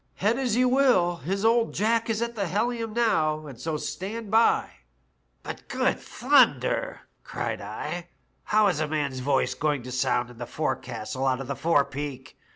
Head 0.15 0.39
as 0.39 0.55
you 0.55 0.67
wiU, 0.67 1.21
His 1.21 1.45
old 1.45 1.75
Jack 1.75 2.09
as 2.09 2.15
is 2.15 2.21
at 2.23 2.35
the 2.35 2.47
helium 2.47 2.91
now, 2.91 3.45
and 3.45 3.61
so 3.61 3.77
stand 3.77 4.31
by/" 4.31 4.67
* 5.09 5.43
"'But, 5.43 5.67
good 5.67 5.99
thunder!* 5.99 7.01
cried 7.23 7.61
I, 7.61 8.07
*how 8.45 8.65
is 8.65 8.79
a 8.79 8.87
man's 8.87 9.19
voice 9.19 9.53
going 9.53 9.83
to 9.83 9.91
sound 9.91 10.31
in 10.31 10.39
the 10.39 10.47
forecastle 10.47 11.27
out 11.27 11.39
of 11.39 11.45
the 11.45 11.55
forepeak? 11.55 12.35